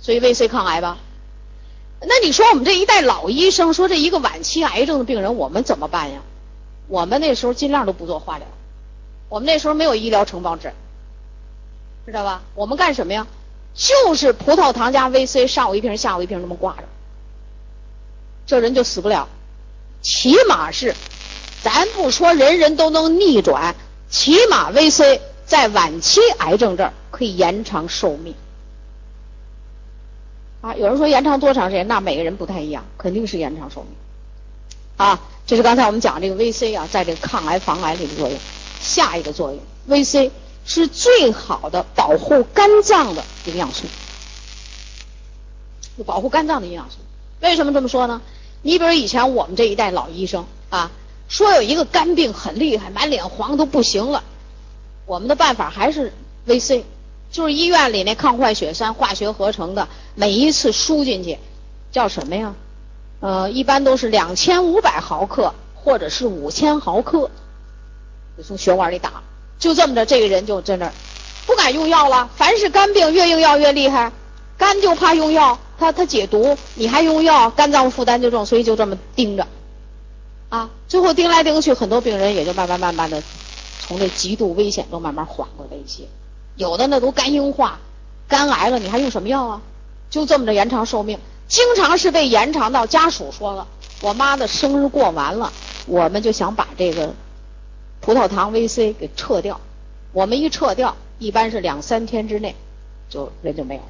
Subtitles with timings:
[0.00, 0.98] 所以 VC 抗癌吧。
[2.00, 6.20] 那你说我们这一代老医生说这一个晚期癌症的病人我们怎么办呀？
[6.88, 8.46] 我们那时候尽量都不做化疗，
[9.28, 10.72] 我们那时候没有医疗承包制，
[12.04, 12.42] 知道吧？
[12.54, 13.26] 我们干什么呀？
[13.74, 16.82] 就是葡萄糖加 VC，上午一瓶，下午一瓶，这么挂着，
[18.44, 19.28] 这人就死不了。
[20.02, 20.96] 起码是，
[21.62, 23.76] 咱不说人人都能逆转，
[24.08, 28.34] 起码 VC 在晚期癌症这儿可以延长寿命。
[30.60, 31.88] 啊，有人说延长多长时间？
[31.88, 33.90] 那每个人不太一样，肯定是延长寿命。
[34.96, 38.38] 啊，这是刚才我们讲这个 VC 啊，在这个抗癌防癌里的作用。
[38.80, 40.30] 下一个作用，VC
[40.64, 43.86] 是最好的保护肝脏的营养素，
[46.06, 46.96] 保护肝脏的营养素。
[47.40, 48.22] 为什么这么说呢？
[48.62, 50.90] 你比如以前我们这一代老医生啊，
[51.28, 54.24] 说有一个肝病很厉害，满脸黄都不行了，
[55.04, 56.12] 我们的办法还是
[56.46, 56.82] VC，
[57.30, 61.38] 就是医院里那抗坏血酸化学合成的，每一次输进去
[61.92, 62.54] 叫什么呀？
[63.20, 67.30] 呃，一般都是两千五百毫克或者是五千毫克，
[68.36, 69.22] 就从血管里打，
[69.58, 70.92] 就这么着，这个人就在那儿
[71.46, 72.30] 不敢用药了。
[72.34, 74.10] 凡是肝病，越用药越厉害，
[74.56, 75.58] 肝就怕用药。
[75.78, 79.46] 他他解毒，你还用药，肝脏负担就重，所以就这么盯着，
[80.50, 83.22] 啊，最后盯来盯去，很多病人也就慢慢慢慢的
[83.80, 86.04] 从这极度危险中慢慢缓过来一些，
[86.56, 87.78] 有的那都肝硬化、
[88.28, 89.62] 肝癌了，你还用什么药啊？
[90.10, 93.66] 就这么着延长寿命，经常是被延长到家属说了，
[94.02, 95.52] 我妈的生日过完了，
[95.86, 97.14] 我们就想把这个
[98.00, 99.60] 葡萄糖 VC 给撤掉，
[100.12, 102.56] 我们一撤掉，一般是两三天之内
[103.08, 103.86] 就人就没有了。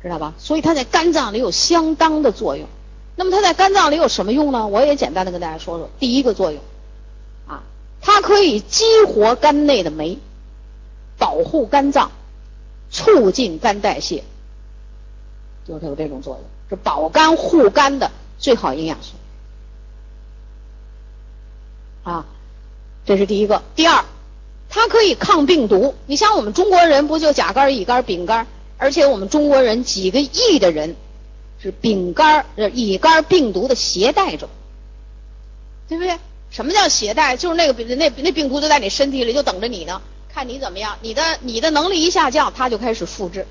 [0.00, 0.34] 知道吧？
[0.38, 2.68] 所以它在肝脏里有相当的作用。
[3.16, 4.68] 那么它在肝脏里有什么用呢？
[4.68, 5.90] 我也简单的跟大家说说。
[5.98, 6.60] 第一个作用，
[7.48, 7.64] 啊，
[8.00, 10.16] 它可以激活肝内的酶，
[11.18, 12.10] 保护肝脏，
[12.90, 14.22] 促进肝代谢，
[15.66, 19.12] 就是它有这种作用，是保肝护肝的最好营养素。
[22.04, 22.24] 啊，
[23.04, 23.62] 这是第一个。
[23.74, 24.04] 第二，
[24.70, 25.94] 它可以抗病毒。
[26.06, 28.46] 你像我们中国人不就甲肝、乙肝、丙肝？
[28.78, 30.94] 而且我们中国人几个亿的人
[31.60, 34.48] 是丙肝、乙肝病毒的携带者，
[35.88, 36.16] 对不对？
[36.50, 37.36] 什么叫携带？
[37.36, 40.00] 就是那个病那那病毒就在你身体里，就等着你呢，
[40.38, 40.98] 看你怎么样。
[41.02, 43.44] 你的你的能力一下降，他就开始复制。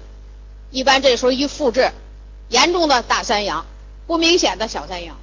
[0.71, 1.91] 一般这时候一复制，
[2.47, 3.65] 严重的大三阳，
[4.05, 5.17] 不明显的小三阳。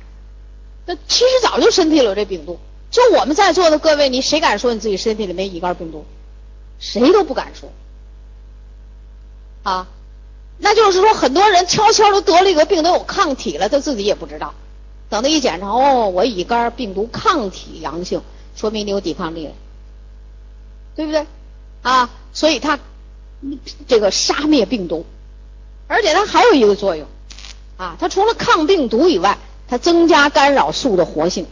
[0.85, 2.59] 那其实早就身体里有这病毒。
[2.91, 6.05] 就我们在座的各位，你谁敢说你自己身体里没乙肝病毒？
[6.79, 7.71] 谁都不敢说。
[9.63, 9.87] 啊，
[10.59, 14.53] 那就是说，很多人悄悄都得了一个病，都有抗体了，他自己也不知道。
[15.09, 18.21] 等他一检查，哦，我乙肝病毒抗体阳性，
[18.55, 19.53] 说明你有抵抗力了，
[20.95, 21.27] 对不对？
[21.85, 22.79] 啊，所以它
[23.87, 25.05] 这个杀灭病毒，
[25.87, 27.07] 而且它还有一个作用，
[27.77, 29.37] 啊，它除了抗病毒以外，
[29.69, 31.47] 它增加干扰素的活性，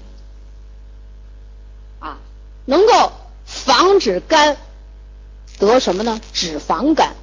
[2.00, 2.16] 啊，
[2.64, 3.12] 能够
[3.44, 4.56] 防止肝
[5.58, 6.18] 得什么呢？
[6.32, 7.14] 脂肪肝。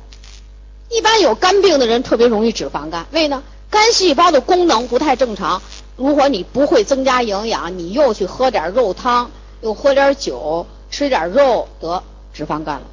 [0.89, 3.41] 一般有肝病的人特别容易脂肪肝，为呢？
[3.71, 5.61] 肝细胞的功能不太正常。
[5.95, 9.31] 如果你不会增加营养，你又去喝点肉汤，
[9.61, 12.03] 又喝点酒，吃点肉，得
[12.33, 12.87] 脂肪肝了。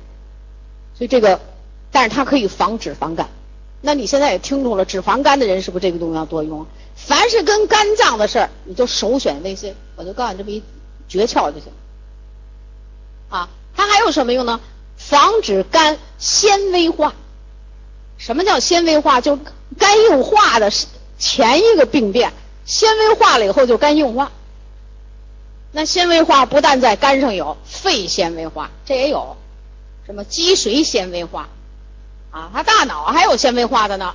[0.97, 1.41] 所以这个，
[1.93, 3.29] 但是它可以防脂肪肝。
[3.83, 6.67] 那你现在也听出了，脂肪肝的人是不是这个东西要多用？
[6.97, 9.75] 凡是跟肝脏的事儿，你就首选 VC。
[9.97, 10.63] 我就告诉你这么一
[11.09, 11.71] 诀窍就行。
[13.29, 14.61] 啊，它还有什么用呢？
[14.97, 17.15] 防止肝纤维化。
[18.17, 19.21] 什么叫纤维化？
[19.21, 19.39] 就
[19.79, 20.73] 肝硬化的
[21.19, 22.33] 前一个病变，
[22.65, 24.33] 纤维化了以后就肝硬化。
[25.73, 29.37] 那纤维化不但在肝上有，肺纤维化这也有，
[30.07, 31.49] 什么脊髓纤维化
[32.31, 32.51] 啊？
[32.55, 34.15] 他大脑还有纤维化的呢，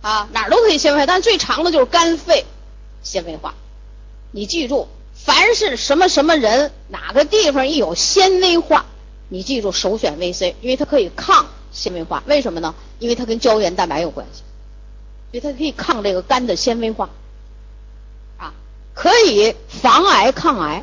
[0.00, 2.46] 啊哪儿都可以纤维，但最长的就是肝肺
[3.02, 3.54] 纤维化。
[4.30, 8.86] 你记住，凡是什么什么人，哪个地方一有纤维化，
[9.28, 11.46] 你记住首选 VC，因为它可以抗。
[11.70, 12.74] 纤维化为什么呢？
[12.98, 14.42] 因为它跟胶原蛋白有关系，
[15.30, 17.10] 所以它可以抗这个肝的纤维化，
[18.38, 18.54] 啊，
[18.94, 20.82] 可以防癌抗癌。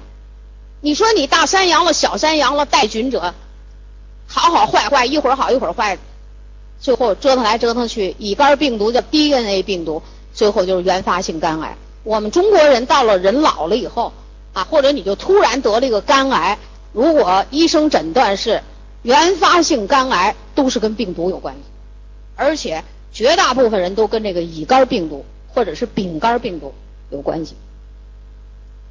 [0.82, 3.34] 你说你大三阳了、小三阳了、带菌者，
[4.28, 5.98] 好好坏坏，一会儿好一会儿坏，
[6.80, 10.02] 最后折腾来折腾去，乙肝病毒叫 DNA 病毒，
[10.34, 11.78] 最后就是原发性肝癌。
[12.04, 14.14] 我们中国人到了人老了以后
[14.54, 16.58] 啊，或者你就突然得了一个肝癌，
[16.94, 18.62] 如果医生诊断是。
[19.04, 21.62] 原发性肝癌都是跟病毒有关系，
[22.36, 22.84] 而且
[23.14, 25.24] 绝大部分人都跟这个乙肝病毒
[25.54, 26.74] 或者是丙肝病毒
[27.12, 27.54] 有关系，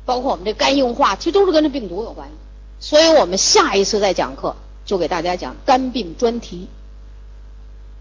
[0.04, 2.34] 包括我们这肝硬化，其实都是跟这病毒有关系。
[2.78, 4.54] 所以我们下一次再讲课
[4.84, 6.68] 就给大家讲肝病专题。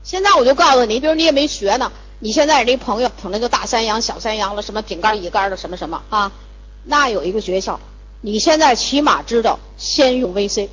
[0.03, 6.31] 现在我就告诉你，比如你也没学呢，你现在这朋友可能就大三阳、小三阳了，什么丙肝、乙肝的什么什么啊，
[6.83, 7.77] 那有一个诀窍，
[8.19, 10.68] 你现在起码知道先用 VC，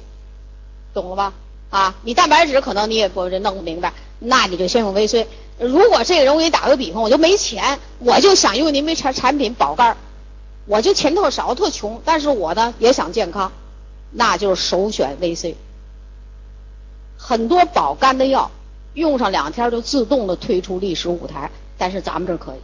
[0.93, 1.33] 懂了吧？
[1.71, 5.27] 啊，你蛋白质可能你也不弄不明白，那你就先用 VC。
[5.61, 9.97] 如果这个人我给你打个比方，我就没钱，我就想用您没产产品保肝，
[10.67, 13.53] 我就钱特少特穷，但是我呢也想健康，
[14.11, 15.55] 那就是首选 VC。
[17.23, 18.51] 很多保肝的药
[18.95, 22.59] 用上两天就自动的退出历史舞台，但是咱们这可以。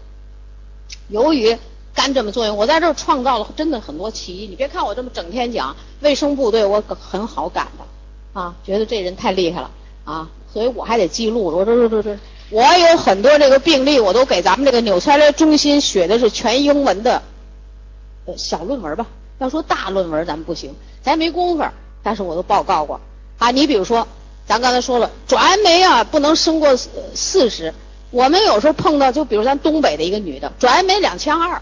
[1.09, 1.57] 由于
[1.95, 4.47] 肝这么作用，我在这儿创造了真的很多奇迹。
[4.49, 9.71] 你别看我这么整天讲卫生部对我很好感的啊，觉得这人太厉害了
[10.05, 11.45] 啊，所以我还得记录。
[11.45, 12.19] 我这这这这，
[12.51, 17.23] 我有很多这个病例，我都给咱们这个纽崔莱中心写的是全英文的
[18.37, 19.07] 小论文吧。
[19.39, 21.65] 要说大论文咱们不行，咱没工夫，
[22.03, 23.01] 但是我都报告过
[23.39, 23.53] 啊。
[23.53, 24.09] 你比如说。
[24.47, 27.75] 咱刚才说了，转氨酶啊不能升过四十。
[28.11, 31.61] 我们有时候碰到，就比如咱东北的一个女的，转氨酶两千二，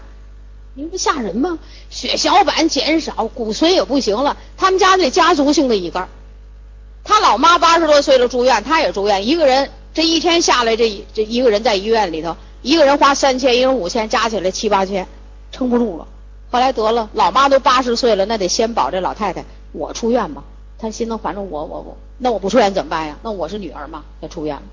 [0.75, 1.57] 你不吓人吗？
[1.89, 4.37] 血小板减少，骨髓也不行了。
[4.55, 6.07] 他们家这家族性的乙肝，
[7.03, 9.27] 他老妈八十多岁了住院，他也住院。
[9.27, 15.07] 一个人这一天下来，这这一个人在医院里头，一个人花三千，一人五千，加起来七八千，
[15.51, 16.07] 撑不住了。
[16.51, 20.43] 后来得了，老妈都八十岁了，那得先保这老太太，我出院吧。
[20.77, 23.17] 他心疼，反正我我我，那我不出院怎么办呀？
[23.23, 24.63] 那我是女儿嘛，她出院了。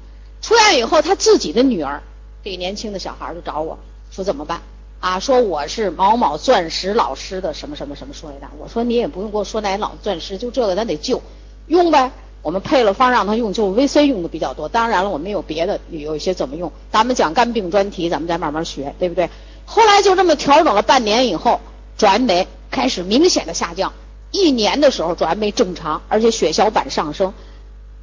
[0.40, 2.02] 出院以后，他自己的女儿，
[2.44, 3.78] 这个年轻的小孩就找我
[4.10, 4.60] 说怎么办？
[5.00, 8.50] 啊，说我是某某钻石老师的什么什么什么说一大。
[8.58, 11.20] 我说你也不用给我说那老钻石，就这个咱得救，
[11.66, 12.10] 用呗。
[12.42, 14.68] 我们配了方让他用，就 VC 用的比较多。
[14.68, 16.72] 当然了，我们有别的，有一些怎么用。
[16.90, 19.30] 咱们讲肝病专题，咱们再慢慢学，对不对？
[19.64, 21.60] 后来就这么调整了半年以后，
[21.96, 23.92] 转氨开始明显的下降。
[24.32, 27.32] 一年的时候转氨酶正常，而且血小板上升，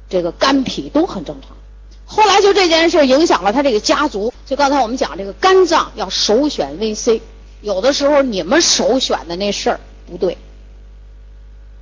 [0.08, 1.56] 这个肝脾都很正常。
[2.06, 4.32] 后来就这件事影响了他这个家族。
[4.46, 7.20] 就刚才我们讲这个肝脏要首选 VC，
[7.60, 10.38] 有的时候你们首选的那事儿不对。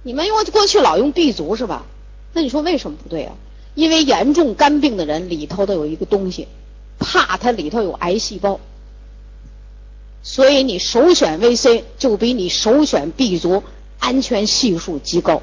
[0.03, 1.87] 你们用过去老用 B 族是吧？
[2.33, 3.35] 那你说为什么不对啊？
[3.75, 6.49] 因为严重肝病的人里头都有一个东西，
[6.99, 8.61] 怕它里头有癌细胞，
[10.23, 13.63] 所以你首选 VC 就比你首选 B 族。
[13.99, 15.43] 安全系数极高。